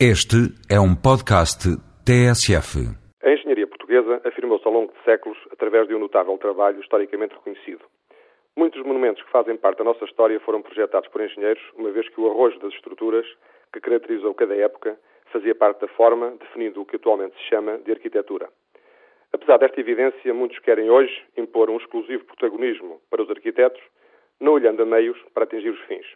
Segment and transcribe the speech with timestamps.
[0.00, 1.70] Este é um podcast
[2.02, 2.82] TSF.
[3.22, 7.84] A engenharia portuguesa afirmou-se ao longo de séculos através de um notável trabalho historicamente reconhecido.
[8.56, 12.20] Muitos monumentos que fazem parte da nossa história foram projetados por engenheiros, uma vez que
[12.20, 13.24] o arrojo das estruturas
[13.72, 14.98] que caracterizou cada época
[15.32, 18.48] fazia parte da forma, definindo o que atualmente se chama de arquitetura.
[19.32, 23.80] Apesar desta evidência, muitos querem hoje impor um exclusivo protagonismo para os arquitetos,
[24.40, 26.06] não olhando a meios para atingir os fins.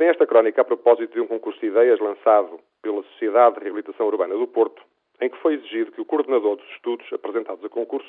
[0.00, 4.06] Vem esta crónica a propósito de um concurso de ideias lançado pela Sociedade de Reabilitação
[4.06, 4.82] Urbana do Porto,
[5.20, 8.08] em que foi exigido que o coordenador dos estudos apresentados a concurso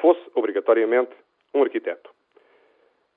[0.00, 1.10] fosse, obrigatoriamente,
[1.52, 2.08] um arquiteto.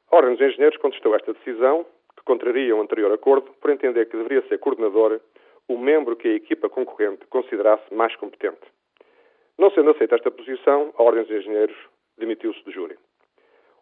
[0.10, 1.86] A Ordem dos Engenheiros contestou esta decisão,
[2.18, 5.22] que contraria o anterior acordo, por entender que deveria ser coordenador
[5.68, 8.66] o membro que a equipa concorrente considerasse mais competente.
[9.56, 11.78] Não sendo aceita esta posição, a Ordem dos Engenheiros
[12.18, 12.98] demitiu-se do júri.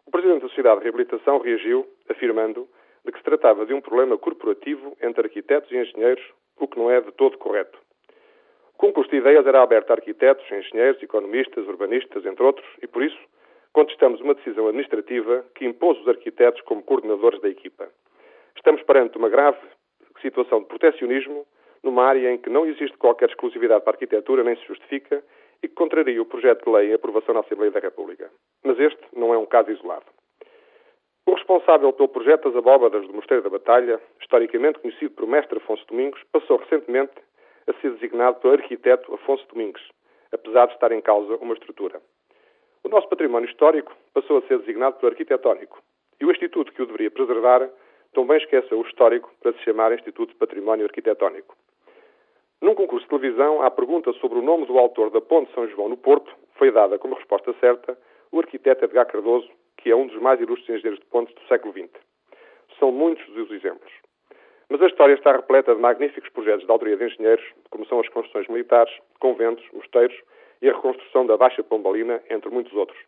[0.04, 2.68] O Presidente da Sociedade de Reabilitação reagiu, afirmando
[3.08, 6.22] de que se tratava de um problema corporativo entre arquitetos e engenheiros
[6.60, 7.78] o que não é de todo correto.
[8.74, 13.02] O concurso de ideias era aberto a arquitetos, engenheiros, economistas, urbanistas, entre outros, e por
[13.02, 13.18] isso
[13.72, 17.88] contestamos uma decisão administrativa que impôs os arquitetos como coordenadores da equipa.
[18.54, 19.58] Estamos perante uma grave
[20.20, 21.46] situação de protecionismo
[21.82, 25.24] numa área em que não existe qualquer exclusividade para a arquitetura, nem se justifica,
[25.62, 28.30] e que contraria o projeto de lei em aprovação na Assembleia da República.
[28.62, 30.06] Mas este não é um caso isolado.
[31.48, 36.22] Responsável pelo projeto das abóbadas do Mosteiro da Batalha, historicamente conhecido por Mestre Afonso Domingos,
[36.30, 37.14] passou recentemente
[37.66, 39.80] a ser designado pelo arquiteto Afonso Domingos,
[40.30, 42.02] apesar de estar em causa uma estrutura.
[42.84, 45.82] O nosso património histórico passou a ser designado pelo arquitetónico,
[46.20, 47.66] e o Instituto que o deveria preservar
[48.12, 51.56] também esqueceu o histórico para se chamar Instituto de Património Arquitetónico.
[52.60, 55.88] Num concurso de televisão, à pergunta sobre o nome do autor da Ponte São João
[55.88, 57.96] no Porto, foi dada como resposta certa
[58.30, 61.72] o arquiteto Edgar Cardoso, que é um dos mais ilustres engenheiros de pontes do século
[61.72, 61.90] XX.
[62.78, 63.92] São muitos os exemplos.
[64.68, 68.08] Mas a história está repleta de magníficos projetos de autoria de engenheiros, como são as
[68.10, 70.16] construções militares, conventos, mosteiros
[70.60, 72.98] e a reconstrução da Baixa Pombalina, entre muitos outros.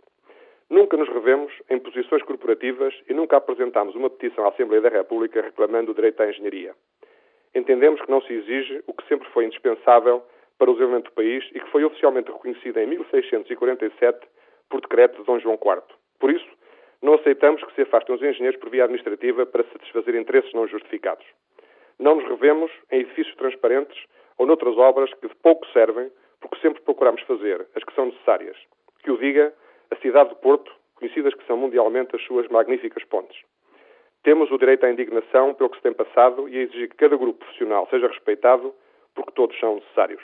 [0.70, 5.42] Nunca nos revemos em posições corporativas e nunca apresentámos uma petição à Assembleia da República
[5.42, 6.74] reclamando o direito à engenharia.
[7.55, 10.22] Entendemos que não se exige o que sempre foi indispensável
[10.56, 14.20] para o desenvolvimento do país e que foi oficialmente reconhecido em 1647
[14.68, 15.83] por decreto de Dom João IV.
[16.20, 16.46] Por isso,
[17.02, 21.24] não aceitamos que se afastem os engenheiros por via administrativa para satisfazer interesses não justificados.
[21.98, 23.98] Não nos revemos em edifícios transparentes
[24.36, 26.10] ou noutras obras que de pouco servem,
[26.40, 28.56] porque sempre procuramos fazer as que são necessárias.
[29.02, 29.52] Que o diga
[29.90, 33.39] a cidade de Porto, conhecidas que são mundialmente as suas magníficas pontes.
[34.22, 37.16] Temos o direito à indignação pelo que se tem passado e a exigir que cada
[37.16, 38.74] grupo profissional seja respeitado,
[39.14, 40.22] porque todos são necessários.